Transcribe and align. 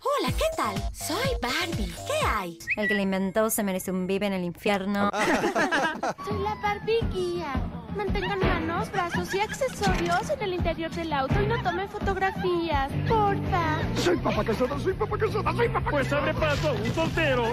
Hola, 0.00 0.32
¿qué 0.36 0.44
tal? 0.56 0.74
Soy 0.92 1.30
Barbie. 1.40 1.92
¿Qué 2.06 2.26
hay? 2.26 2.58
El 2.76 2.88
que 2.88 2.94
la 2.94 3.02
inventó 3.02 3.50
se 3.50 3.62
merece 3.62 3.90
un 3.90 4.06
vive 4.06 4.26
en 4.26 4.32
el 4.32 4.44
infierno. 4.44 5.10
Soy 6.24 6.38
la 6.42 6.54
Barbie 6.62 7.00
guía. 7.12 7.52
Mantengan 7.96 8.38
manos, 8.38 8.90
brazos 8.90 9.34
y 9.34 9.40
accesorios 9.40 10.30
en 10.30 10.42
el 10.42 10.54
interior 10.54 10.90
del 10.92 11.12
auto 11.12 11.40
y 11.42 11.46
no 11.46 11.62
tomen 11.62 11.88
fotografías. 11.88 12.90
Porfa. 13.06 13.80
Soy 13.96 14.16
papá 14.16 14.44
casada, 14.44 14.78
soy 14.78 14.94
papá 14.94 15.18
casada, 15.18 15.52
soy 15.52 15.68
papá 15.68 15.90
Pues 15.90 16.12
abre 16.12 16.34
paso, 16.34 16.72
un 16.72 16.94
soltero. 16.94 17.44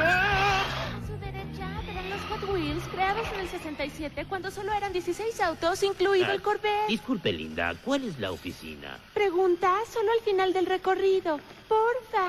A 0.00 0.83
Wheels 2.44 2.86
creados 2.88 3.26
en 3.32 3.40
el 3.40 3.48
67 3.48 4.26
cuando 4.28 4.50
solo 4.50 4.72
eran 4.72 4.92
16 4.92 5.40
autos, 5.40 5.82
incluido 5.82 6.30
el 6.32 6.42
Corvette. 6.42 6.88
Disculpe, 6.88 7.32
linda, 7.32 7.74
¿cuál 7.84 8.04
es 8.04 8.18
la 8.18 8.32
oficina? 8.32 8.98
Pregunta 9.12 9.74
solo 9.92 10.10
al 10.12 10.20
final 10.20 10.52
del 10.52 10.66
recorrido. 10.66 11.40
Porfa. 11.68 12.28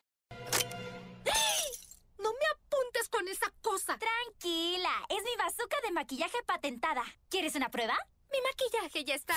No 2.19 2.31
me 2.31 2.45
apuntes 2.53 3.09
con 3.09 3.27
esa 3.27 3.51
cosa. 3.61 3.97
Tranquila, 3.97 4.91
es 5.09 5.23
mi 5.23 5.35
bazooka 5.37 5.77
de 5.83 5.91
maquillaje 5.91 6.37
patentada. 6.45 7.03
¿Quieres 7.29 7.55
una 7.55 7.69
prueba? 7.69 7.95
Mi 8.31 8.39
maquillaje 8.41 9.03
ya 9.03 9.15
está. 9.15 9.35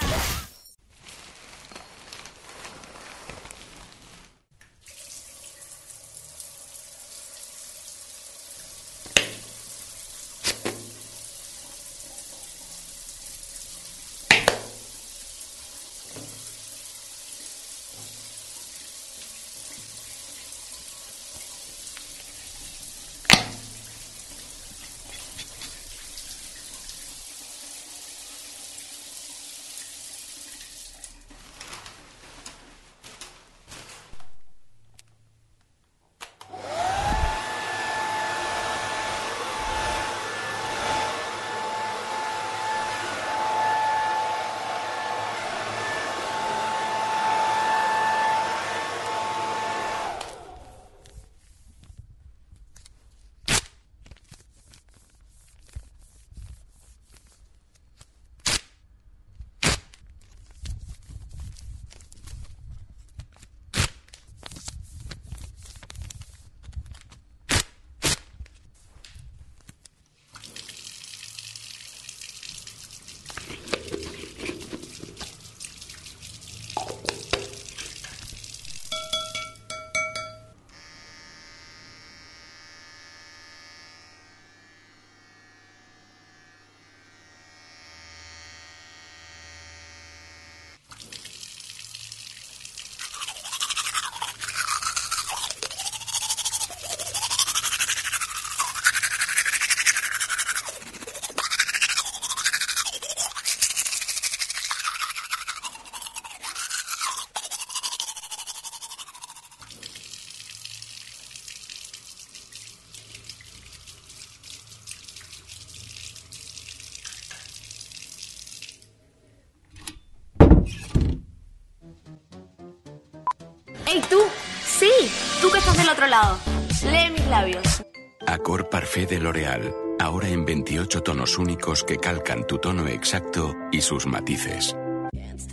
Labios. 127.38 127.82
Acor 128.26 128.68
Parfait 128.68 129.08
de 129.08 129.18
L'Oréal. 129.18 129.72
Ahora 130.00 130.28
en 130.28 130.44
28 130.44 131.02
tonos 131.02 131.38
únicos 131.38 131.84
que 131.84 131.96
calcan 131.96 132.46
tu 132.46 132.58
tono 132.58 132.86
exacto 132.86 133.54
y 133.72 133.80
sus 133.80 134.06
matices. 134.06 134.76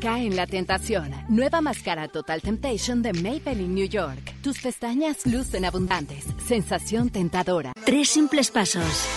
Cae 0.01 0.27
en 0.27 0.35
la 0.35 0.45
tentación. 0.45 1.11
Nueva 1.29 1.61
máscara 1.61 2.07
Total 2.07 2.41
Temptation 2.41 3.01
de 3.01 3.13
Maybelline 3.13 3.73
New 3.73 3.87
York. 3.87 4.35
Tus 4.41 4.59
pestañas 4.59 5.25
lucen 5.25 5.65
abundantes. 5.65 6.25
Sensación 6.45 7.09
tentadora. 7.09 7.71
Tres 7.85 8.09
simples 8.09 8.51
pasos. 8.51 9.07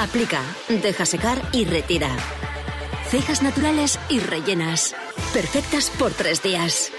Aplica, 0.00 0.40
deja 0.68 1.06
secar 1.06 1.38
y 1.52 1.64
retira. 1.64 2.08
Cejas 3.10 3.42
naturales 3.42 3.98
y 4.08 4.20
rellenas. 4.20 4.94
Perfectas 5.32 5.90
por 5.98 6.12
tres 6.12 6.42
días. 6.42 6.90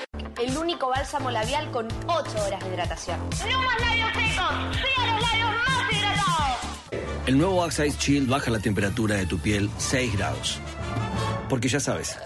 El 0.43 0.57
único 0.57 0.89
bálsamo 0.89 1.31
labial 1.31 1.71
con 1.71 1.87
8 2.05 2.45
horas 2.45 2.61
de 2.61 2.73
hidratación. 2.73 3.17
¡No 3.49 3.59
más 3.59 3.79
labios 3.79 4.09
secos! 4.11 4.75
¡Sí 4.75 5.01
a 5.01 5.13
los 5.13 5.21
labios 5.21 5.51
más 5.55 5.93
hidratados! 5.93 6.57
El 7.27 7.37
nuevo 7.37 7.63
Oxize 7.63 7.97
Shield 7.97 8.29
baja 8.29 8.51
la 8.51 8.59
temperatura 8.59 9.15
de 9.15 9.25
tu 9.25 9.39
piel 9.39 9.69
6 9.77 10.17
grados. 10.17 10.59
Porque 11.47 11.69
ya 11.69 11.79
sabes, 11.79 12.19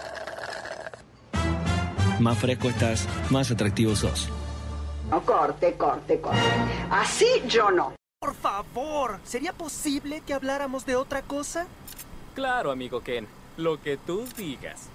más 2.18 2.36
fresco 2.38 2.68
estás, 2.68 3.06
más 3.30 3.52
atractivo 3.52 3.94
sos. 3.94 4.28
No, 5.08 5.24
corte, 5.24 5.74
corte, 5.74 6.20
corte. 6.20 6.40
Así 6.90 7.24
yo 7.46 7.70
no. 7.70 7.94
Por 8.18 8.34
favor, 8.34 9.20
¿sería 9.22 9.52
posible 9.52 10.22
que 10.26 10.34
habláramos 10.34 10.84
de 10.86 10.96
otra 10.96 11.22
cosa? 11.22 11.68
Claro, 12.34 12.72
amigo 12.72 13.00
Ken, 13.00 13.28
lo 13.56 13.80
que 13.80 13.96
tú 13.96 14.26
digas. 14.36 14.88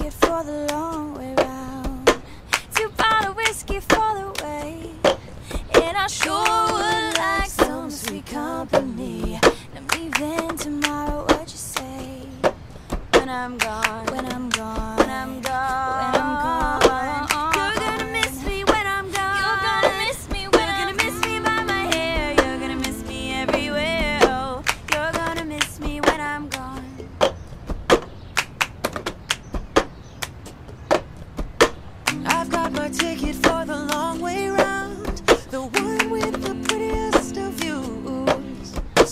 Ticket 0.00 0.12
for 0.14 0.42
the 0.44 0.66
long 0.72 1.14
way 1.14 1.34
round. 1.38 2.22
Two 2.74 2.88
bottle 2.96 3.34
whiskey 3.34 3.80
for 3.80 4.10
the 4.20 4.44
way. 4.44 4.90
And 5.74 5.96
I 5.96 6.06
sure 6.06 6.64
would 6.72 7.18
like 7.18 7.50
some 7.50 7.90
sweet 7.90 8.26
company. 8.26 9.38
I'm 9.76 9.86
leaving 9.88 10.56
tomorrow, 10.56 11.24
what 11.24 11.50
you 11.50 11.58
say? 11.58 12.22
When 13.14 13.28
I'm 13.28 13.58
gone, 13.58 14.06
when 14.06 14.26
I'm 14.26 14.48
gone, 14.50 14.96
when 14.98 15.10
I'm 15.10 15.40
gone, 15.40 16.12
when 16.12 16.22
I'm 16.22 16.42
gone. 16.42 16.59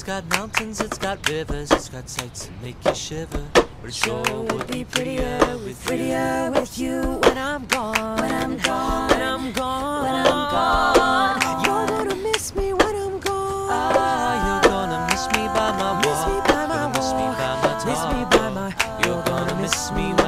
Got 0.09 0.27
mountains, 0.31 0.81
it's 0.81 0.97
got 0.97 1.19
rivers, 1.29 1.71
it's 1.71 1.91
got 1.91 2.09
sights 2.09 2.47
that 2.47 2.63
make 2.63 2.83
you 2.83 2.95
shiver. 2.95 3.45
But 3.53 3.89
it 3.89 3.95
sure 3.95 4.41
would 4.41 4.67
be 4.69 4.83
prettier 4.83 5.39
with 5.63 5.85
Prettier 5.85 6.51
with 6.51 6.79
you 6.79 7.21
when 7.25 7.37
I'm 7.37 7.67
gone. 7.67 8.17
When 8.17 8.33
I'm 8.33 8.57
gone. 8.57 9.11
When 9.11 9.21
I'm 9.21 9.53
gone. 9.53 10.05
When 10.05 10.15
I'm 10.15 10.51
gone. 10.51 11.63
You're 11.63 11.87
gonna 11.89 12.17
miss 12.23 12.57
me 12.57 12.73
when 12.73 12.97
I'm 12.97 13.21
gone. 13.21 13.69
Ah, 13.71 14.63
you're 14.63 14.71
gonna 14.71 15.07
miss 15.11 15.27
me 15.37 15.45
by 15.49 15.77
my 15.77 15.93
walk. 15.93 16.07
Miss 16.07 16.21
me 16.27 16.41
by 16.49 16.67
my 16.73 16.89
Miss 16.97 17.13
me 17.13 17.27
by 17.37 17.53
my 17.61 17.73
talk. 17.77 17.87
Miss 17.87 18.03
me 18.15 18.21
by 18.33 18.49
my. 18.49 18.69
You're 19.05 19.23
gonna 19.25 19.55
miss 19.61 19.93
me 19.93 20.15
when 20.15 20.28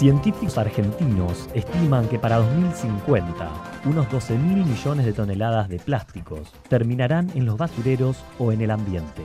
Científicos 0.00 0.56
argentinos 0.56 1.46
estiman 1.52 2.08
que 2.08 2.18
para 2.18 2.38
2050 2.38 3.50
unos 3.84 4.10
12 4.10 4.38
mil 4.38 4.64
millones 4.64 5.04
de 5.04 5.12
toneladas 5.12 5.68
de 5.68 5.78
plásticos 5.78 6.54
terminarán 6.70 7.30
en 7.34 7.44
los 7.44 7.58
basureros 7.58 8.16
o 8.38 8.50
en 8.50 8.62
el 8.62 8.70
ambiente. 8.70 9.20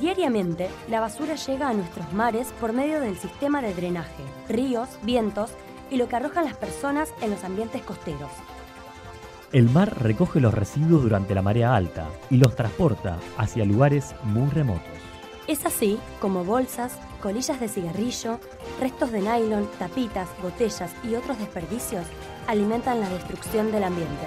Diariamente, 0.00 0.68
la 0.90 0.98
basura 0.98 1.36
llega 1.36 1.68
a 1.68 1.74
nuestros 1.74 2.12
mares 2.12 2.52
por 2.60 2.72
medio 2.72 3.00
del 3.00 3.16
sistema 3.16 3.62
de 3.62 3.72
drenaje, 3.72 4.24
ríos, 4.48 4.88
vientos 5.04 5.52
y 5.92 5.96
lo 5.96 6.08
que 6.08 6.16
arrojan 6.16 6.46
las 6.46 6.56
personas 6.56 7.14
en 7.22 7.30
los 7.30 7.44
ambientes 7.44 7.80
costeros. 7.82 8.32
El 9.52 9.70
mar 9.70 10.02
recoge 10.02 10.40
los 10.40 10.52
residuos 10.52 11.04
durante 11.04 11.36
la 11.36 11.42
marea 11.42 11.76
alta 11.76 12.08
y 12.30 12.38
los 12.38 12.56
transporta 12.56 13.20
hacia 13.38 13.64
lugares 13.64 14.12
muy 14.24 14.50
remotos. 14.50 15.13
Es 15.46 15.66
así 15.66 16.00
como 16.20 16.42
bolsas, 16.42 16.92
colillas 17.20 17.60
de 17.60 17.68
cigarrillo, 17.68 18.40
restos 18.80 19.12
de 19.12 19.20
nylon, 19.20 19.68
tapitas, 19.78 20.26
botellas 20.42 20.90
y 21.04 21.16
otros 21.16 21.38
desperdicios 21.38 22.06
alimentan 22.46 22.98
la 22.98 23.10
destrucción 23.10 23.70
del 23.70 23.84
ambiente. 23.84 24.26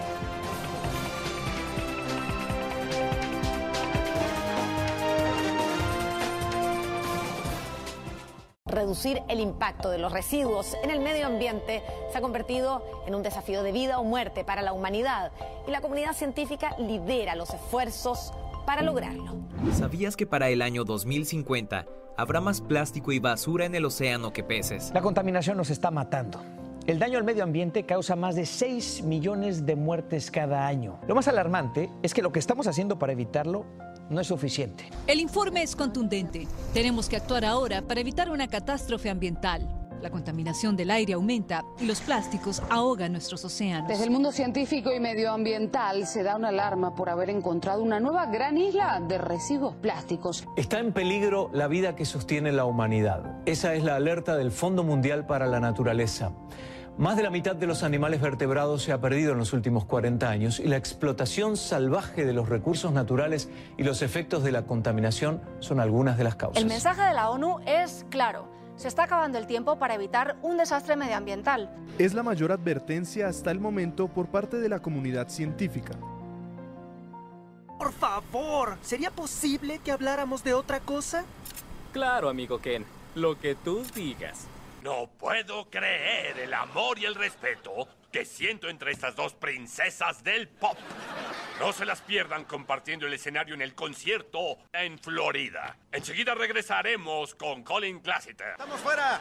Reducir 8.67 9.23
el 9.27 9.39
impacto 9.39 9.89
de 9.89 9.97
los 9.97 10.11
residuos 10.11 10.75
en 10.83 10.91
el 10.91 10.99
medio 10.99 11.25
ambiente 11.25 11.81
se 12.11 12.17
ha 12.19 12.21
convertido 12.21 12.83
en 13.07 13.15
un 13.15 13.23
desafío 13.23 13.63
de 13.63 13.71
vida 13.71 13.97
o 13.97 14.03
muerte 14.03 14.43
para 14.43 14.61
la 14.61 14.71
humanidad 14.71 15.31
y 15.67 15.71
la 15.71 15.81
comunidad 15.81 16.13
científica 16.13 16.75
lidera 16.77 17.33
los 17.33 17.49
esfuerzos 17.55 18.33
para 18.67 18.81
lograrlo. 18.81 19.37
¿Sabías 19.71 20.17
que 20.17 20.27
para 20.27 20.49
el 20.49 20.61
año 20.61 20.83
2050 20.83 21.85
habrá 22.17 22.41
más 22.41 22.59
plástico 22.59 23.13
y 23.13 23.19
basura 23.19 23.63
en 23.63 23.73
el 23.75 23.85
océano 23.85 24.33
que 24.33 24.43
peces? 24.43 24.91
La 24.93 25.01
contaminación 25.01 25.55
nos 25.55 25.69
está 25.69 25.89
matando. 25.89 26.43
El 26.85 26.99
daño 26.99 27.17
al 27.17 27.23
medio 27.23 27.45
ambiente 27.45 27.85
causa 27.85 28.17
más 28.17 28.35
de 28.35 28.45
6 28.45 29.03
millones 29.03 29.65
de 29.65 29.77
muertes 29.77 30.29
cada 30.29 30.67
año. 30.67 30.99
Lo 31.07 31.15
más 31.15 31.29
alarmante 31.29 31.89
es 32.03 32.13
que 32.13 32.21
lo 32.21 32.33
que 32.33 32.39
estamos 32.39 32.67
haciendo 32.67 32.99
para 32.99 33.13
evitarlo 33.13 33.65
no 34.09 34.19
es 34.19 34.27
suficiente. 34.27 34.89
El 35.07 35.21
informe 35.21 35.63
es 35.63 35.73
contundente. 35.73 36.45
Tenemos 36.73 37.07
que 37.07 37.15
actuar 37.15 37.45
ahora 37.45 37.81
para 37.81 38.01
evitar 38.01 38.29
una 38.29 38.49
catástrofe 38.49 39.09
ambiental. 39.09 39.76
La 40.01 40.11
contaminación 40.11 40.75
del 40.75 40.91
aire 40.91 41.13
aumenta 41.13 41.65
y 41.79 41.85
los 41.85 42.01
plásticos 42.01 42.61
ahogan 42.69 43.11
nuestros 43.11 43.43
océanos. 43.43 43.87
Desde 43.87 44.03
el 44.03 44.11
mundo 44.11 44.31
científico 44.31 44.93
y 44.93 44.99
medioambiental 44.99 46.05
se 46.05 46.23
da 46.23 46.35
una 46.35 46.49
alarma 46.49 46.93
por 46.95 47.09
haber 47.09 47.29
encontrado 47.29 47.81
una 47.81 47.99
nueva 47.99 48.27
gran 48.27 48.57
isla 48.57 49.01
de 49.07 49.17
residuos 49.17 49.75
plásticos. 49.75 50.45
Está 50.55 50.79
en 50.79 50.93
peligro 50.93 51.49
la 51.53 51.67
vida 51.67 51.95
que 51.95 52.05
sostiene 52.05 52.51
la 52.51 52.65
humanidad. 52.65 53.37
Esa 53.45 53.73
es 53.73 53.83
la 53.83 53.95
alerta 53.95 54.35
del 54.35 54.51
Fondo 54.51 54.83
Mundial 54.83 55.25
para 55.25 55.47
la 55.47 55.59
Naturaleza. 55.59 56.31
Más 56.97 57.15
de 57.15 57.21
la 57.21 57.29
mitad 57.29 57.55
de 57.55 57.67
los 57.67 57.83
animales 57.83 58.21
vertebrados 58.21 58.81
se 58.81 58.91
ha 58.91 58.99
perdido 58.99 59.31
en 59.31 59.37
los 59.37 59.53
últimos 59.53 59.85
40 59.85 60.27
años 60.29 60.59
y 60.59 60.63
la 60.63 60.77
explotación 60.77 61.55
salvaje 61.55 62.25
de 62.25 62.33
los 62.33 62.49
recursos 62.49 62.91
naturales 62.91 63.49
y 63.77 63.83
los 63.83 64.01
efectos 64.01 64.43
de 64.43 64.51
la 64.51 64.63
contaminación 64.63 65.41
son 65.59 65.79
algunas 65.79 66.17
de 66.17 66.23
las 66.23 66.35
causas. 66.35 66.61
El 66.61 66.67
mensaje 66.67 67.03
de 67.03 67.13
la 67.13 67.29
ONU 67.29 67.59
es 67.67 68.03
claro. 68.09 68.56
Se 68.77 68.87
está 68.87 69.03
acabando 69.03 69.39
el 69.39 69.47
tiempo 69.47 69.79
para 69.79 69.95
evitar 69.95 70.37
un 70.43 70.57
desastre 70.57 70.95
medioambiental. 70.95 71.69
Es 71.97 72.13
la 72.13 72.21
mayor 72.21 72.51
advertencia 72.51 73.27
hasta 73.27 73.49
el 73.49 73.59
momento 73.59 74.07
por 74.07 74.27
parte 74.27 74.57
de 74.57 74.69
la 74.69 74.79
comunidad 74.79 75.29
científica. 75.29 75.93
Por 77.79 77.91
favor, 77.91 78.77
¿sería 78.81 79.11
posible 79.11 79.79
que 79.83 79.91
habláramos 79.91 80.43
de 80.43 80.53
otra 80.53 80.79
cosa? 80.79 81.25
Claro, 81.91 82.29
amigo 82.29 82.59
Ken. 82.59 82.85
Lo 83.15 83.39
que 83.39 83.55
tú 83.55 83.83
digas. 83.95 84.47
No 84.83 85.09
puedo 85.17 85.69
creer 85.69 86.37
el 86.37 86.53
amor 86.53 86.99
y 86.99 87.05
el 87.05 87.15
respeto 87.15 87.87
que 88.11 88.25
siento 88.25 88.69
entre 88.69 88.91
estas 88.91 89.15
dos 89.15 89.33
princesas 89.33 90.23
del 90.23 90.47
pop. 90.47 90.77
No 91.59 91.73
se 91.73 91.85
las 91.85 92.01
pierdan 92.01 92.45
compartiendo 92.45 93.07
el 93.07 93.13
escenario 93.13 93.55
en 93.55 93.61
el 93.63 93.73
concierto 93.73 94.59
en 94.71 94.99
Florida. 94.99 95.75
Enseguida 95.91 96.35
regresaremos 96.35 97.33
con 97.33 97.63
Colin 97.63 97.99
Classiter. 97.99 98.51
¡Estamos 98.51 98.79
fuera! 98.79 99.19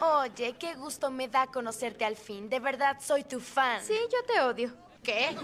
Oye, 0.00 0.56
qué 0.58 0.74
gusto 0.74 1.10
me 1.10 1.28
da 1.28 1.46
conocerte 1.46 2.06
al 2.06 2.16
fin. 2.16 2.48
De 2.48 2.58
verdad, 2.58 2.96
soy 3.00 3.24
tu 3.24 3.38
fan. 3.38 3.84
Sí, 3.84 3.98
yo 4.10 4.24
te 4.24 4.40
odio. 4.40 4.72
¿Qué? 5.02 5.36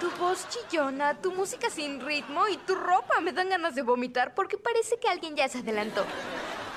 Tu 0.00 0.10
voz 0.12 0.48
chillona, 0.48 1.20
tu 1.20 1.30
música 1.30 1.70
sin 1.70 2.00
ritmo 2.00 2.48
y 2.48 2.56
tu 2.58 2.74
ropa 2.74 3.20
me 3.20 3.32
dan 3.32 3.48
ganas 3.48 3.74
de 3.74 3.82
vomitar 3.82 4.34
porque 4.34 4.58
parece 4.58 4.98
que 4.98 5.08
alguien 5.08 5.36
ya 5.36 5.48
se 5.48 5.58
adelantó. 5.58 6.04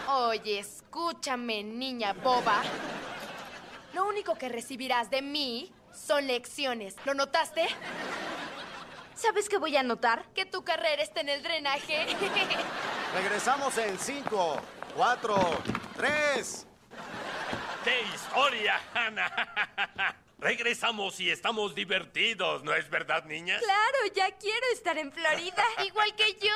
Oye, 0.08 0.60
escúchame, 0.60 1.64
niña 1.64 2.14
boba. 2.14 2.62
Lo 3.94 4.08
único 4.08 4.36
que 4.36 4.50
recibirás 4.50 5.10
de 5.10 5.22
mí 5.22 5.72
son 5.94 6.28
lecciones. 6.28 6.96
¿Lo 7.06 7.14
notaste? 7.14 7.68
¿Sabes 9.16 9.50
qué 9.50 9.58
voy 9.58 9.76
a 9.76 9.84
notar? 9.84 10.26
Que 10.34 10.46
tu 10.46 10.64
carrera 10.64 11.04
está 11.04 11.22
en 11.22 11.30
el 11.30 11.44
drenaje. 11.44 12.06
Regresamos 13.14 13.78
en 13.78 14.00
5, 14.00 14.62
4, 14.96 15.62
3. 15.98 16.68
¡Qué 17.84 18.02
historia, 18.14 18.80
Hannah! 18.94 20.16
Regresamos 20.40 21.20
y 21.20 21.30
estamos 21.30 21.76
divertidos, 21.76 22.64
¿no 22.64 22.74
es 22.74 22.90
verdad, 22.90 23.26
niñas? 23.26 23.62
Claro, 23.62 24.14
ya 24.16 24.38
quiero 24.38 24.66
estar 24.74 24.98
en 24.98 25.12
Florida. 25.12 25.64
Igual 25.86 26.16
que 26.16 26.34
yo. 26.36 26.54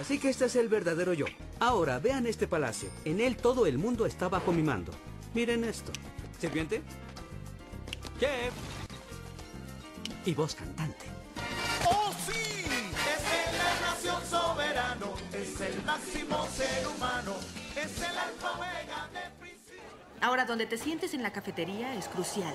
Así 0.00 0.18
que 0.18 0.30
este 0.30 0.46
es 0.46 0.56
el 0.56 0.68
verdadero 0.68 1.12
yo. 1.12 1.26
Ahora, 1.60 2.00
vean 2.00 2.26
este 2.26 2.48
palacio. 2.48 2.90
En 3.04 3.20
él 3.20 3.36
todo 3.36 3.66
el 3.66 3.78
mundo 3.78 4.06
está 4.06 4.28
bajo 4.28 4.50
mi 4.50 4.62
mando. 4.62 4.92
Miren 5.34 5.62
esto. 5.62 5.92
¿Sirviente? 6.42 6.82
Chef. 8.18 8.52
Y 10.24 10.34
voz 10.34 10.56
cantante. 10.56 11.06
¡Oh, 11.88 12.12
sí! 12.26 12.64
Es 12.66 13.22
el 13.46 13.58
la 13.58 13.90
nación 13.92 14.20
soberano, 14.28 15.14
es 15.32 15.60
el 15.60 15.84
máximo 15.84 16.44
ser 16.48 16.88
humano, 16.88 17.36
es 17.76 17.96
el 17.96 18.18
alfa 18.18 18.50
omega 18.56 19.08
de 19.14 19.30
principio. 19.38 19.82
Ahora, 20.20 20.44
donde 20.44 20.66
te 20.66 20.78
sientes 20.78 21.14
en 21.14 21.22
la 21.22 21.32
cafetería 21.32 21.94
es 21.94 22.08
crucial. 22.08 22.54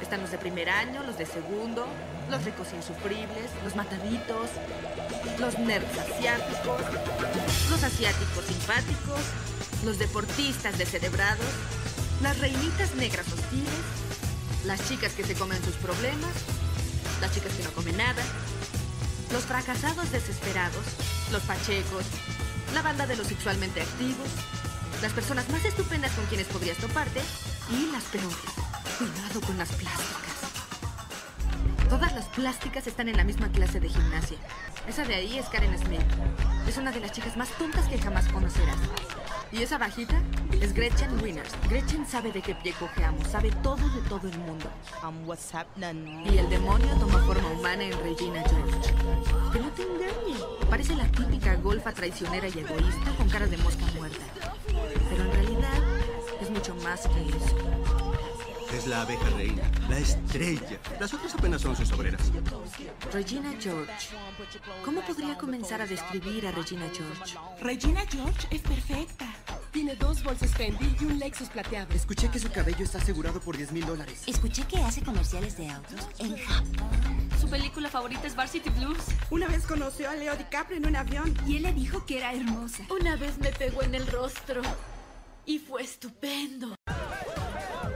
Están 0.00 0.20
los 0.20 0.30
de 0.30 0.38
primer 0.38 0.70
año, 0.70 1.02
los 1.02 1.18
de 1.18 1.26
segundo, 1.26 1.88
los 2.30 2.44
ricos 2.44 2.68
insufribles, 2.72 3.50
los 3.64 3.74
mataditos, 3.74 4.48
los 5.40 5.58
nerds 5.58 5.98
asiáticos, 5.98 6.82
los 7.68 7.82
asiáticos 7.82 8.44
simpáticos, 8.44 9.20
los 9.84 9.98
deportistas 9.98 10.78
descerebrados, 10.78 11.50
las 12.22 12.38
reinitas 12.38 12.94
negras 12.94 13.26
hostiles, 13.32 13.68
las 14.64 14.88
chicas 14.88 15.12
que 15.12 15.24
se 15.24 15.34
comen 15.34 15.62
sus 15.64 15.74
problemas, 15.74 16.30
las 17.20 17.32
chicas 17.32 17.52
que 17.52 17.64
no 17.64 17.72
comen 17.72 17.96
nada, 17.96 18.22
los 19.32 19.42
fracasados 19.42 20.10
desesperados, 20.12 20.84
los 21.32 21.42
pachecos, 21.42 22.04
la 22.74 22.82
banda 22.82 23.06
de 23.06 23.16
los 23.16 23.26
sexualmente 23.26 23.82
activos, 23.82 24.28
las 25.02 25.12
personas 25.12 25.48
más 25.48 25.64
estupendas 25.64 26.12
con 26.12 26.24
quienes 26.26 26.46
podrías 26.46 26.76
toparte 26.78 27.20
y 27.70 27.90
las 27.90 28.04
peores. 28.04 28.36
Cuidado 28.98 29.40
con 29.40 29.58
las 29.58 29.70
plásticas. 29.70 30.32
Todas 31.88 32.14
las 32.14 32.26
plásticas 32.26 32.86
están 32.86 33.08
en 33.08 33.16
la 33.16 33.24
misma 33.24 33.50
clase 33.50 33.80
de 33.80 33.88
gimnasia. 33.88 34.38
Esa 34.86 35.04
de 35.04 35.16
ahí 35.16 35.38
es 35.38 35.46
Karen 35.48 35.76
Smith. 35.76 36.00
Es 36.68 36.76
una 36.76 36.92
de 36.92 37.00
las 37.00 37.10
chicas 37.10 37.36
más 37.36 37.50
tontas 37.58 37.88
que 37.88 37.98
jamás 37.98 38.28
conocerás. 38.28 38.78
Y 39.52 39.62
esa 39.62 39.76
bajita 39.76 40.18
es 40.62 40.72
Gretchen 40.72 41.22
Winners. 41.22 41.52
Gretchen 41.68 42.06
sabe 42.06 42.32
de 42.32 42.40
qué 42.40 42.54
pie 42.54 42.72
cojeamos, 42.72 43.28
sabe 43.28 43.50
todo 43.62 43.76
de 43.76 44.08
todo 44.08 44.26
el 44.26 44.38
mundo. 44.38 44.70
Y 46.24 46.38
el 46.38 46.48
demonio 46.48 46.88
toma 46.98 47.18
forma 47.24 47.48
humana 47.50 47.84
en 47.84 47.92
Regina 48.02 48.42
George. 48.48 48.94
Que 49.52 49.58
no 49.60 49.68
te 49.72 49.82
engañe. 49.82 50.38
Parece 50.70 50.96
la 50.96 51.06
típica 51.08 51.54
golfa 51.56 51.92
traicionera 51.92 52.48
y 52.48 52.58
egoísta 52.60 53.10
con 53.18 53.28
cara 53.28 53.46
de 53.46 53.58
mosca 53.58 53.84
muerta. 53.94 54.24
Pero 55.10 55.24
en 55.24 55.32
realidad 55.32 55.82
es 56.40 56.48
mucho 56.48 56.74
más 56.76 57.02
que 57.08 57.28
eso. 57.28 57.56
Es 58.72 58.86
la 58.86 59.02
abeja 59.02 59.28
reina, 59.36 59.70
la 59.90 59.98
estrella. 59.98 60.78
Las 60.98 61.12
otras 61.12 61.34
apenas 61.34 61.60
son 61.60 61.76
sus 61.76 61.92
obreras. 61.92 62.32
Regina 63.12 63.52
George. 63.60 63.92
¿Cómo 64.82 65.02
podría 65.02 65.36
comenzar 65.36 65.82
a 65.82 65.86
describir 65.86 66.46
a 66.46 66.52
Regina 66.52 66.86
George? 66.90 67.36
Regina 67.60 68.00
George 68.10 68.48
es 68.50 68.62
perfecta. 68.62 69.26
Tiene 69.72 69.96
dos 69.96 70.22
bolsos 70.22 70.50
Fendi 70.50 70.94
y 71.00 71.04
un 71.06 71.18
Lexus 71.18 71.48
plateado. 71.48 71.94
Escuché 71.94 72.28
que 72.28 72.38
su 72.38 72.50
cabello 72.50 72.84
está 72.84 72.98
asegurado 72.98 73.40
por 73.40 73.56
10 73.56 73.72
mil 73.72 73.86
dólares. 73.86 74.22
Escuché 74.26 74.64
que 74.64 74.76
hace 74.76 75.00
comerciales 75.02 75.56
de 75.56 75.70
autos 75.70 76.08
en 76.18 76.36
Japón. 76.36 77.30
Su 77.40 77.48
película 77.48 77.88
favorita 77.88 78.26
es 78.26 78.36
Varsity 78.36 78.68
Blues. 78.68 79.02
Una 79.30 79.48
vez 79.48 79.66
conoció 79.66 80.10
a 80.10 80.14
Leo 80.14 80.36
DiCaprio 80.36 80.76
en 80.76 80.86
un 80.86 80.96
avión. 80.96 81.34
Y 81.46 81.56
él 81.56 81.62
le 81.62 81.72
dijo 81.72 82.04
que 82.04 82.18
era 82.18 82.34
hermosa. 82.34 82.84
Una 82.90 83.16
vez 83.16 83.38
me 83.38 83.50
pegó 83.50 83.82
en 83.82 83.94
el 83.94 84.06
rostro. 84.08 84.60
Y 85.46 85.58
fue 85.58 85.82
estupendo. 85.82 86.74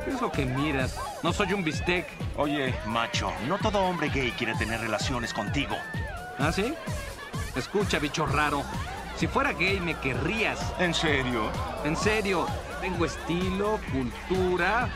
¿Qué 0.05 0.11
es 0.11 0.21
lo 0.23 0.33
que 0.33 0.47
miras? 0.47 0.97
No 1.23 1.31
soy 1.35 1.53
un 1.53 1.63
bistec. 1.63 2.09
Oye, 2.39 2.75
macho, 2.87 3.31
no 3.49 3.59
todo 3.59 3.81
hombre 3.81 4.09
gay 4.09 4.31
quiere 4.31 4.55
tener 4.55 4.81
relaciones 4.81 5.35
contigo. 5.35 5.77
¿Ah, 6.39 6.51
sí? 6.53 6.73
Escucha, 7.55 7.99
bicho 7.99 8.25
raro. 8.25 8.65
Si 9.17 9.27
fuera 9.27 9.53
gay, 9.53 9.81
me 9.81 9.99
querrías. 9.99 10.61
¿En 10.79 10.93
serio? 10.93 11.51
En 11.85 11.97
serio. 11.97 12.47
Tengo 12.81 13.07
estilo, 13.07 13.81
cultura. 13.91 14.89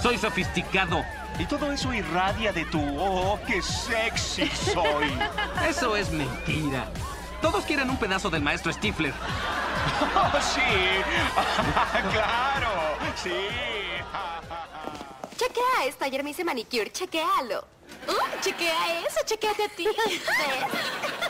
Soy 0.00 0.16
sofisticado. 0.16 1.04
Y 1.38 1.44
todo 1.44 1.70
eso 1.70 1.92
irradia 1.92 2.50
de 2.52 2.64
tu 2.64 2.80
oh, 2.98 3.38
qué 3.46 3.60
sexy 3.60 4.48
soy. 4.48 5.12
Eso 5.68 5.94
es 5.94 6.10
mentira. 6.10 6.90
Todos 7.42 7.64
quieren 7.66 7.90
un 7.90 7.98
pedazo 7.98 8.30
del 8.30 8.40
maestro 8.40 8.72
Stifler. 8.72 9.12
Oh, 10.14 10.40
sí. 10.40 10.60
claro. 12.12 12.70
Sí. 13.16 13.34
Chequea 15.36 15.84
esto, 15.86 16.06
ayer 16.06 16.24
me 16.24 16.30
hice 16.30 16.42
manicure, 16.42 16.90
chequealo. 16.90 17.66
Uh, 18.08 18.40
chequea 18.40 19.00
eso, 19.00 19.20
chequeate 19.26 19.64
a 19.64 19.68
ti. 19.68 19.86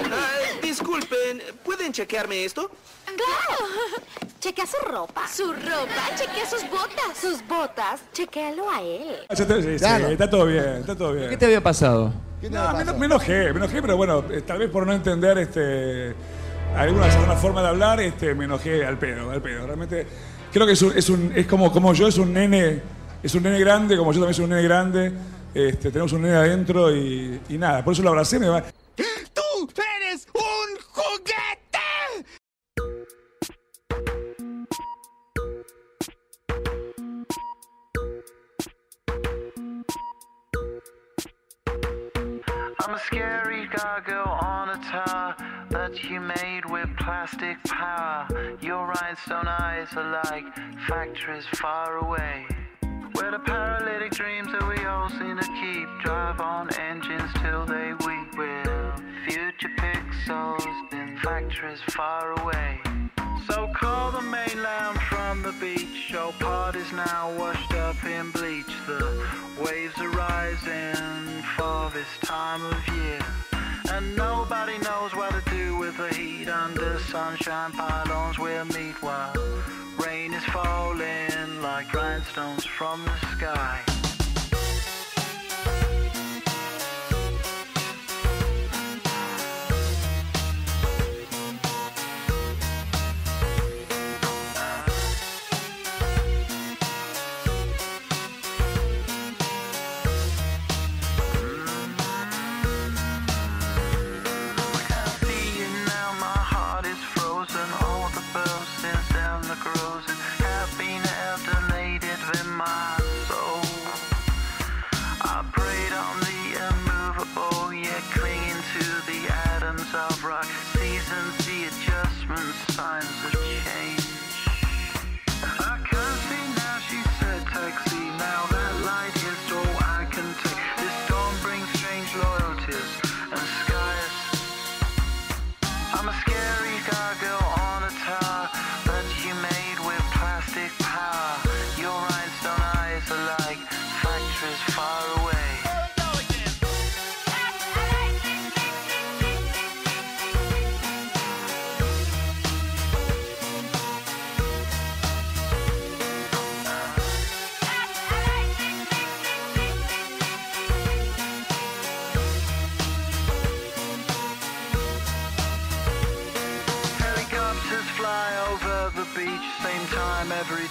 Ah, 0.00 0.58
disculpen, 0.62 1.42
¿pueden 1.64 1.92
chequearme 1.92 2.44
esto? 2.44 2.70
¡Claro! 3.04 3.72
Chequea 4.40 4.66
su 4.66 4.76
ropa. 4.86 5.26
Su 5.26 5.52
ropa, 5.52 6.14
chequea 6.16 6.48
sus 6.48 6.62
botas. 6.70 7.18
Sus 7.20 7.46
botas, 7.48 8.00
chequealo 8.12 8.70
a 8.70 8.82
él. 8.82 9.16
Sí, 9.34 9.44
sí, 9.44 9.76
Claro. 9.78 10.08
está 10.08 10.30
todo 10.30 10.46
bien, 10.46 10.64
está 10.80 10.94
todo 10.94 11.12
bien. 11.14 11.30
¿Qué 11.30 11.36
te 11.36 11.46
había 11.46 11.60
pasado? 11.62 12.12
No, 12.50 12.72
me, 12.76 12.84
me 12.92 13.06
enojé, 13.06 13.52
me 13.52 13.58
enojé, 13.58 13.80
pero 13.82 13.96
bueno, 13.96 14.24
eh, 14.30 14.42
tal 14.46 14.58
vez 14.58 14.70
por 14.70 14.86
no 14.86 14.92
entender 14.92 15.38
este, 15.38 16.14
alguna, 16.76 17.06
alguna 17.06 17.34
forma 17.36 17.62
de 17.62 17.68
hablar, 17.68 18.00
este, 18.00 18.34
me 18.34 18.44
enojé 18.44 18.84
al 18.84 18.98
pedo, 18.98 19.30
al 19.30 19.42
pedo. 19.42 19.66
Realmente 19.66 20.06
creo 20.52 20.66
que 20.66 20.72
es, 20.74 20.82
un, 20.82 20.96
es, 20.96 21.08
un- 21.08 21.32
es 21.34 21.46
como, 21.46 21.72
como 21.72 21.92
yo, 21.94 22.06
es 22.06 22.18
un 22.18 22.32
nene, 22.32 22.82
es 23.22 23.34
un 23.34 23.42
nene 23.42 23.58
grande, 23.58 23.96
como 23.96 24.12
yo 24.12 24.20
también 24.20 24.34
soy 24.34 24.44
un 24.44 24.50
nene 24.50 24.62
grande. 24.62 25.12
Este, 25.54 25.90
tenemos 25.90 26.12
un 26.12 26.22
nene 26.22 26.36
adentro 26.36 26.94
y, 26.94 27.40
y 27.48 27.58
nada, 27.58 27.82
por 27.82 27.94
eso 27.94 28.02
lo 28.02 28.10
abracé, 28.10 28.38
me 28.38 28.48
va. 28.48 28.62
A 42.96 42.98
scary 42.98 43.66
gargoyle 43.66 44.38
on 44.40 44.70
a 44.70 44.78
tower 44.84 45.36
that 45.68 46.02
you 46.04 46.18
made 46.18 46.64
with 46.70 46.88
plastic 46.98 47.62
power. 47.64 48.26
Your 48.62 48.86
rhinestone 48.86 49.46
eyes 49.46 49.88
are 49.96 50.22
like 50.24 50.44
factories 50.88 51.44
far 51.56 51.98
away. 51.98 52.46
Where 53.12 53.32
the 53.32 53.38
paralytic 53.40 54.12
dreams 54.12 54.48
that 54.52 54.66
we 54.66 54.82
all 54.86 55.10
seem 55.10 55.36
to 55.36 55.48
keep 55.60 55.88
drive 56.04 56.40
on 56.40 56.72
engines 56.76 57.30
till 57.42 57.66
they 57.66 57.92
weep. 58.06 58.38
With 58.38 59.02
future 59.26 59.72
pixels 59.76 60.64
in 60.92 61.18
factories 61.22 61.80
far 61.90 62.32
away. 62.40 62.80
So 63.48 63.68
call 63.68 64.10
the 64.10 64.22
mainland 64.22 64.98
from 65.02 65.42
the 65.42 65.52
beach. 65.52 66.10
Your 66.10 66.32
part 66.32 66.74
is 66.74 66.90
now 66.92 67.32
washed 67.38 67.72
up 67.74 68.02
in 68.04 68.30
bleach. 68.32 68.74
The 68.86 69.28
waves 69.64 69.96
are 70.00 70.08
rising 70.10 71.42
for 71.56 71.90
this 71.90 72.08
time 72.22 72.64
of 72.64 72.88
year. 72.96 73.20
And 73.92 74.16
nobody 74.16 74.78
knows 74.78 75.14
what 75.14 75.30
to 75.30 75.50
do 75.50 75.76
with 75.78 75.96
the 75.96 76.08
heat 76.14 76.48
under 76.48 76.98
sunshine 76.98 77.70
pylons 77.72 78.38
we'll 78.38 78.64
meet 78.64 79.00
while 79.00 79.32
rain 80.04 80.34
is 80.34 80.44
falling 80.46 81.62
like 81.62 81.86
grindstones 81.88 82.66
from 82.66 83.04
the 83.04 83.16
sky. 83.36 83.85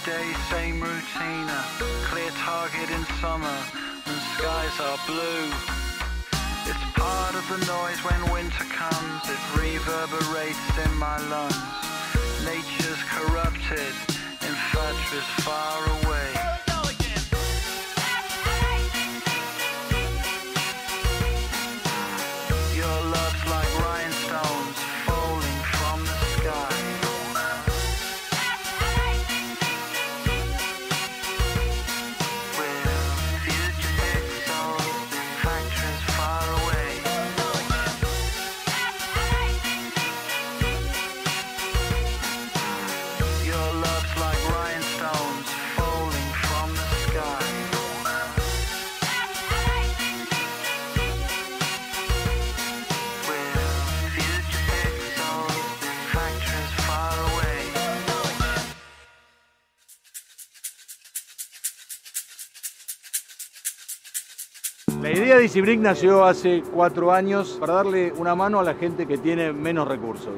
Day, 0.06 0.32
same 0.50 0.80
routine. 0.80 1.50
Clear 2.06 2.30
target 2.38 2.88
in 2.90 3.02
summer, 3.20 3.58
when 4.06 4.18
skies 4.38 4.76
are 4.78 4.98
blue. 5.04 5.50
It's 6.70 6.86
part 6.94 7.34
of 7.34 7.42
the 7.50 7.58
noise 7.66 7.98
when 8.06 8.20
winter 8.32 8.66
comes, 8.70 9.22
it 9.26 9.42
reverberates 9.58 10.70
in 10.86 10.94
my 10.96 11.18
lungs. 11.26 11.58
Nature's 12.46 13.02
corrupted, 13.10 13.94
infatuous 14.46 15.28
far 15.42 15.82
away. 15.82 16.05
De 65.46 65.50
Easybrick 65.50 65.78
nació 65.78 66.24
hace 66.24 66.64
cuatro 66.74 67.12
años 67.12 67.56
para 67.60 67.74
darle 67.74 68.12
una 68.16 68.34
mano 68.34 68.58
a 68.58 68.64
la 68.64 68.74
gente 68.74 69.06
que 69.06 69.16
tiene 69.16 69.52
menos 69.52 69.86
recursos. 69.86 70.34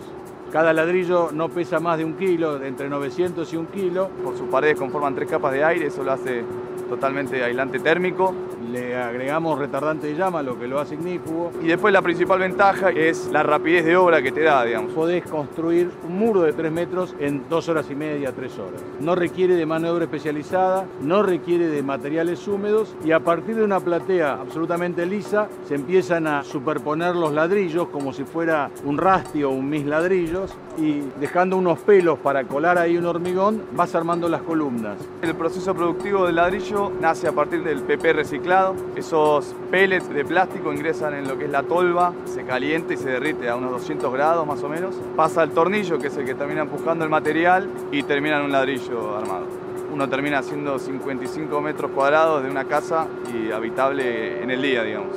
Cada 0.53 0.75
ladrillo 0.75 1.31
no 1.33 1.49
pesa 1.49 1.81
más 1.81 1.97
de 1.97 2.05
un 2.05 2.12
kilo, 2.12 2.62
entre 2.62 2.90
900 2.90 3.51
y 3.51 3.57
un 3.57 3.68
kilo. 3.68 4.11
Por 4.23 4.37
sus 4.37 4.47
paredes 4.49 4.77
conforman 4.77 5.14
tres 5.14 5.31
capas 5.31 5.55
de 5.55 5.64
aire, 5.64 5.87
eso 5.87 6.03
lo 6.05 6.12
hace 6.12 6.44
totalmente 6.90 7.42
aislante 7.42 7.79
térmico. 7.79 8.35
Le 8.70 8.96
agregamos 8.96 9.59
retardante 9.59 10.09
de 10.09 10.14
llama, 10.14 10.42
lo 10.42 10.59
que 10.59 10.66
lo 10.66 10.78
hace 10.78 10.94
ignífugo. 10.94 11.52
Y 11.62 11.66
después 11.66 11.92
la 11.92 12.02
principal 12.02 12.38
ventaja 12.38 12.90
es 12.90 13.28
la 13.33 13.42
rapidez 13.42 13.85
de 13.85 13.96
obra 13.96 14.22
que 14.22 14.33
te 14.33 14.42
da, 14.42 14.64
digamos. 14.64 14.92
Podés 14.92 15.24
construir 15.24 15.90
un 16.07 16.18
muro 16.18 16.42
de 16.42 16.52
3 16.52 16.70
metros 16.70 17.14
en 17.18 17.48
dos 17.48 17.68
horas 17.68 17.87
y 17.90 17.94
media, 17.94 18.33
tres 18.33 18.59
horas. 18.59 18.81
No 19.00 19.14
requiere 19.14 19.54
de 19.54 19.66
mano 19.66 19.87
de 19.87 19.92
obra 19.92 20.04
especializada, 20.04 20.87
no 21.00 21.22
requiere 21.22 21.68
de 21.68 21.83
materiales 21.83 22.46
húmedos 22.46 22.94
y 23.04 23.12
a 23.12 23.20
partir 23.20 23.57
de 23.57 23.64
una 23.64 23.81
platea 23.81 24.35
absolutamente 24.35 25.07
lisa 25.07 25.48
se 25.66 25.74
empiezan 25.74 26.26
a 26.26 26.44
superponer 26.44 27.14
los 27.14 27.33
ladrillos 27.33 27.88
como 27.88 28.12
si 28.12 28.24
fuera 28.24 28.70
un 28.85 28.98
rasti 28.98 29.42
o 29.42 29.50
un 29.50 29.68
mis 29.68 29.87
ladrillos 29.87 30.54
y 30.76 31.02
dejando 31.20 31.57
unos 31.57 31.78
pelos 31.81 32.18
para 32.18 32.44
colar 32.44 32.78
ahí 32.78 32.96
un 32.96 33.07
hormigón 33.07 33.62
vas 33.72 33.94
armando 33.94 34.28
las 34.28 34.42
columnas. 34.42 34.96
El 35.22 35.35
proceso 35.35 35.74
productivo 35.74 36.26
del 36.26 36.37
ladrillo 36.37 36.90
nace 37.00 37.28
a 37.28 37.33
partir 37.33 37.62
del 37.62 37.83
PP 37.83 38.12
reciclado. 38.12 38.58
Esos 38.97 39.55
pellets 39.71 40.09
de 40.09 40.25
plástico 40.25 40.73
ingresan 40.73 41.14
en 41.14 41.29
lo 41.29 41.38
que 41.38 41.44
es 41.44 41.51
la 41.51 41.62
tolva, 41.62 42.12
se 42.25 42.44
calienta 42.44 42.94
y 42.94 42.97
se 42.97 43.11
derrite 43.11 43.49
a 43.49 43.57
unos 43.57 43.71
200 43.73 44.12
grados 44.12 44.47
más 44.47 44.62
o 44.62 44.68
menos. 44.68 44.94
Pasa 45.16 45.42
al 45.42 45.51
tornillo, 45.51 45.99
que 45.99 46.09
es 46.09 46.16
el 46.16 46.25
que 46.25 46.35
termina 46.35 46.62
empujando 46.62 47.05
el 47.05 47.11
material, 47.11 47.68
y 47.92 48.03
termina 48.03 48.38
en 48.38 48.47
un 48.47 48.53
ladrillo 48.53 49.16
armado. 49.16 49.47
Uno 49.92 50.09
termina 50.09 50.38
haciendo 50.38 50.79
55 50.79 51.61
metros 51.61 51.90
cuadrados 51.92 52.42
de 52.42 52.51
una 52.51 52.64
casa 52.64 53.07
y 53.33 53.51
habitable 53.51 54.42
en 54.42 54.51
el 54.51 54.61
día, 54.61 54.83
digamos. 54.83 55.16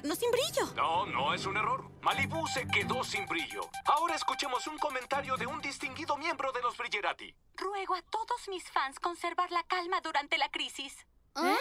Quedarnos 0.00 0.18
sin 0.18 0.30
brillo. 0.30 0.72
No, 0.74 1.06
no 1.06 1.34
es 1.34 1.46
un 1.46 1.56
error. 1.56 1.84
Malibu 2.02 2.46
se 2.46 2.66
quedó 2.66 3.04
sin 3.04 3.26
brillo. 3.26 3.62
Ahora 3.84 4.14
escuchemos 4.14 4.66
un 4.66 4.78
comentario 4.78 5.36
de 5.36 5.46
un 5.46 5.60
distinguido 5.60 6.16
miembro 6.16 6.52
de 6.52 6.62
los 6.62 6.76
Brillerati. 6.76 7.34
Ruego 7.56 7.94
a 7.94 8.02
todos 8.02 8.48
mis 8.48 8.64
fans 8.70 8.98
conservar 8.98 9.50
la 9.50 9.62
calma 9.64 10.00
durante 10.00 10.38
la 10.38 10.48
crisis. 10.48 11.06
¿Eh? 11.36 11.56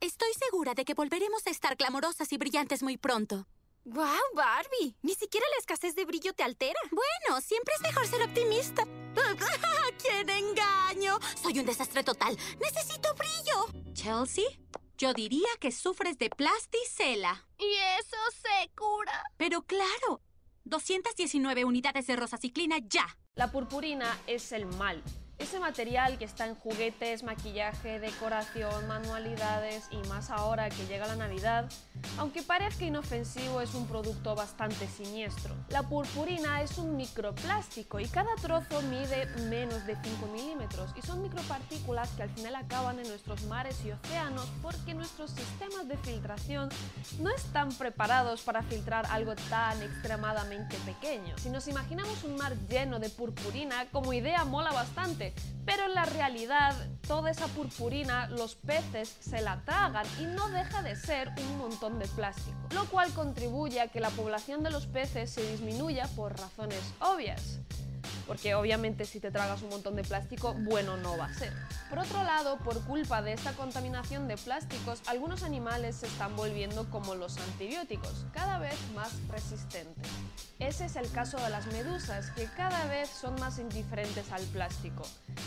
Estoy 0.00 0.32
segura 0.34 0.74
de 0.74 0.84
que 0.84 0.94
volveremos 0.94 1.46
a 1.46 1.50
estar 1.50 1.76
glamorosas 1.76 2.32
y 2.32 2.36
brillantes 2.38 2.82
muy 2.82 2.96
pronto. 2.96 3.46
¡Wow, 3.84 4.34
Barbie! 4.34 4.96
Ni 5.02 5.14
siquiera 5.14 5.46
la 5.52 5.58
escasez 5.58 5.94
de 5.94 6.06
brillo 6.06 6.32
te 6.32 6.42
altera. 6.42 6.80
Bueno, 6.90 7.40
siempre 7.42 7.74
es 7.74 7.82
mejor 7.82 8.06
ser 8.06 8.22
optimista. 8.22 8.84
¡Quién 10.02 10.28
engaño! 10.30 11.18
Soy 11.40 11.58
un 11.58 11.66
desastre 11.66 12.02
total. 12.02 12.36
Necesito 12.58 13.14
brillo. 13.14 13.92
Chelsea, 13.92 14.44
yo 14.98 15.12
diría 15.14 15.48
que 15.60 15.72
sufres 15.72 16.18
de 16.18 16.30
plasticela. 16.30 17.46
Y 17.58 17.72
eso 17.98 18.16
se 18.32 18.70
cura. 18.74 19.24
Pero 19.36 19.62
claro, 19.62 20.20
219 20.64 21.64
unidades 21.64 22.06
de 22.06 22.16
rosaciclina 22.16 22.78
ya. 22.78 23.18
La 23.34 23.50
purpurina 23.50 24.18
es 24.26 24.52
el 24.52 24.66
mal. 24.66 25.02
Ese 25.38 25.58
material 25.58 26.16
que 26.16 26.24
está 26.24 26.46
en 26.46 26.54
juguetes, 26.54 27.24
maquillaje, 27.24 27.98
decoración, 27.98 28.86
manualidades 28.86 29.88
y 29.90 29.96
más 30.08 30.30
ahora 30.30 30.68
que 30.68 30.86
llega 30.86 31.08
la 31.08 31.16
Navidad, 31.16 31.68
aunque 32.18 32.42
parezca 32.42 32.84
inofensivo 32.84 33.60
es 33.60 33.74
un 33.74 33.88
producto 33.88 34.36
bastante 34.36 34.86
siniestro. 34.86 35.54
La 35.70 35.82
purpurina 35.82 36.62
es 36.62 36.78
un 36.78 36.96
microplástico 36.96 37.98
y 37.98 38.06
cada 38.06 38.34
trozo 38.36 38.80
mide 38.82 39.26
menos 39.48 39.84
de 39.86 39.96
5 39.96 40.26
milímetros 40.28 40.92
y 40.96 41.02
son 41.02 41.20
micropartículas 41.22 42.10
que 42.10 42.22
al 42.22 42.30
final 42.30 42.54
acaban 42.54 43.00
en 43.00 43.08
nuestros 43.08 43.42
mares 43.44 43.84
y 43.84 43.90
océanos 43.90 44.48
porque 44.62 44.94
nuestros 44.94 45.32
sistemas 45.32 45.88
de 45.88 45.96
filtración 45.96 46.68
no 47.18 47.30
están 47.30 47.70
preparados 47.72 48.42
para 48.42 48.62
filtrar 48.62 49.04
algo 49.10 49.34
tan 49.50 49.82
extremadamente 49.82 50.76
pequeño. 50.86 51.36
Si 51.38 51.50
nos 51.50 51.66
imaginamos 51.66 52.22
un 52.22 52.36
mar 52.36 52.54
lleno 52.68 53.00
de 53.00 53.10
purpurina, 53.10 53.86
como 53.90 54.12
idea 54.12 54.44
mola 54.44 54.72
bastante, 54.72 55.23
pero 55.64 55.86
en 55.86 55.94
la 55.94 56.04
realidad 56.04 56.74
toda 57.06 57.30
esa 57.30 57.46
purpurina 57.48 58.28
los 58.28 58.54
peces 58.56 59.16
se 59.20 59.40
la 59.40 59.62
tragan 59.64 60.06
y 60.20 60.24
no 60.24 60.48
deja 60.50 60.82
de 60.82 60.96
ser 60.96 61.30
un 61.38 61.58
montón 61.58 61.98
de 61.98 62.06
plástico, 62.08 62.56
lo 62.72 62.84
cual 62.86 63.12
contribuye 63.12 63.80
a 63.80 63.88
que 63.88 64.00
la 64.00 64.10
población 64.10 64.62
de 64.62 64.70
los 64.70 64.86
peces 64.86 65.30
se 65.30 65.50
disminuya 65.50 66.08
por 66.16 66.38
razones 66.38 66.82
obvias. 67.00 67.60
Porque 68.26 68.54
obviamente 68.54 69.04
si 69.04 69.20
te 69.20 69.30
tragas 69.30 69.62
un 69.62 69.70
montón 69.70 69.96
de 69.96 70.02
plástico, 70.02 70.54
bueno 70.54 70.96
no 70.96 71.16
va 71.16 71.26
a 71.26 71.34
ser. 71.34 71.52
Por 71.90 71.98
otro 71.98 72.22
lado, 72.22 72.58
por 72.58 72.82
culpa 72.84 73.22
de 73.22 73.32
esta 73.32 73.52
contaminación 73.52 74.28
de 74.28 74.36
plásticos, 74.36 75.02
algunos 75.06 75.42
animales 75.42 75.96
se 75.96 76.06
están 76.06 76.34
volviendo 76.36 76.90
como 76.90 77.14
los 77.14 77.36
antibióticos, 77.38 78.26
cada 78.32 78.58
vez 78.58 78.76
más 78.94 79.12
resistentes. 79.28 80.08
Ese 80.58 80.86
es 80.86 80.96
el 80.96 81.10
caso 81.10 81.36
de 81.38 81.50
las 81.50 81.66
medusas, 81.66 82.30
que 82.30 82.46
cada 82.56 82.86
vez 82.86 83.08
son 83.08 83.34
más 83.40 83.58
indiferentes 83.58 84.30
al 84.32 84.42
plástico. 84.44 85.02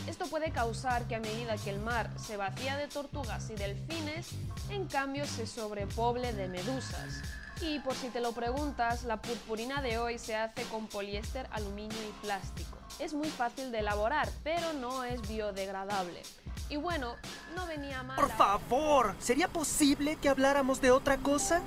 Esto 0.08 0.28
puede 0.28 0.52
causar 0.52 1.08
que 1.08 1.16
a 1.16 1.20
medida 1.20 1.58
que 1.58 1.70
el 1.70 1.80
mar 1.80 2.10
se 2.18 2.38
vacía 2.38 2.78
de 2.78 2.88
tortugas 2.88 3.50
y 3.50 3.56
delfines, 3.56 4.28
en 4.70 4.86
cambio 4.88 5.26
se 5.26 5.48
sobrepoble 5.48 6.34
de 6.34 6.48
medusas. 6.48 7.22
Y 7.62 7.80
por 7.80 7.96
si 7.96 8.10
te 8.10 8.20
lo 8.20 8.34
preguntas, 8.34 9.04
la 9.04 9.22
purpurina 9.22 9.82
de 9.82 9.98
hoy 9.98 10.20
se 10.20 10.36
hace 10.36 10.64
con 10.64 10.88
poliéster, 10.88 11.48
aluminio 11.52 11.98
y 12.08 12.12
plástico. 12.26 12.67
Es 13.00 13.14
muy 13.14 13.30
fácil 13.30 13.72
de 13.72 13.80
elaborar, 13.80 14.28
pero 14.44 14.74
no 14.74 15.04
es 15.04 15.22
biodegradable. 15.28 16.24
Y 16.70 16.78
bueno, 16.78 17.16
no 17.56 17.66
venía 17.68 18.04
mal. 18.04 18.16
Por 18.16 18.30
favor, 18.30 19.16
¿sería 19.20 19.48
posible 19.48 20.16
que 20.16 20.30
habláramos 20.30 20.82
de 20.82 20.92
otra 20.92 21.18
cosa? 21.18 21.62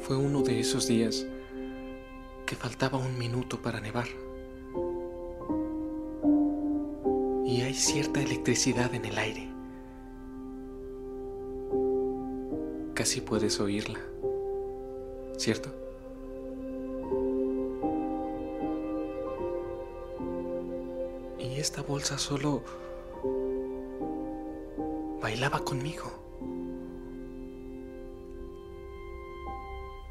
Fue 0.00 0.16
uno 0.16 0.40
de 0.42 0.60
esos 0.60 0.86
días 0.86 1.26
que 2.46 2.56
faltaba 2.56 2.96
un 2.96 3.18
minuto 3.18 3.60
para 3.60 3.80
nevar. 3.80 4.06
Y 7.44 7.60
hay 7.60 7.74
cierta 7.74 8.20
electricidad 8.20 8.94
en 8.94 9.04
el 9.04 9.18
aire. 9.18 9.55
casi 13.06 13.20
puedes 13.20 13.60
oírla, 13.60 14.00
¿cierto? 15.36 15.70
Y 21.38 21.60
esta 21.60 21.82
bolsa 21.82 22.18
solo 22.18 22.62
bailaba 25.22 25.60
conmigo. 25.60 26.10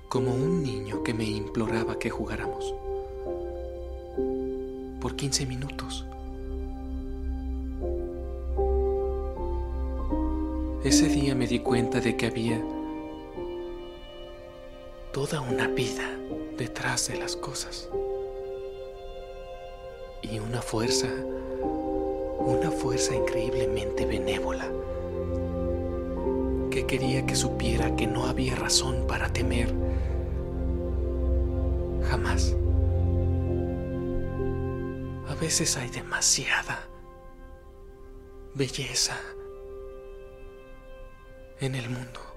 Como 0.07 0.33
un 0.33 0.63
niño 0.63 1.03
que 1.03 1.13
me 1.13 1.25
imploraba 1.25 1.99
que 1.99 2.09
jugáramos. 2.09 2.73
Por 5.01 5.17
15 5.17 5.45
minutos. 5.45 6.05
Ese 10.85 11.09
día 11.09 11.35
me 11.35 11.45
di 11.45 11.59
cuenta 11.59 11.99
de 11.99 12.15
que 12.15 12.27
había 12.27 12.63
toda 15.15 15.39
una 15.39 15.69
vida 15.69 16.11
detrás 16.57 17.07
de 17.07 17.15
las 17.17 17.37
cosas. 17.37 17.89
Y 20.21 20.39
una 20.39 20.61
fuerza, 20.61 21.07
una 22.37 22.69
fuerza 22.69 23.15
increíblemente 23.15 24.05
benévola, 24.05 24.69
que 26.69 26.85
quería 26.85 27.25
que 27.25 27.33
supiera 27.33 27.95
que 27.95 28.07
no 28.07 28.25
había 28.25 28.57
razón 28.57 29.07
para 29.07 29.31
temer. 29.31 29.73
Jamás. 32.09 32.53
A 35.29 35.35
veces 35.35 35.77
hay 35.77 35.89
demasiada 35.91 36.89
belleza 38.53 39.17
en 41.61 41.75
el 41.75 41.89
mundo. 41.89 42.34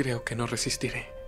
Creo 0.00 0.24
que 0.24 0.34
no 0.34 0.46
resistiré. 0.46 1.19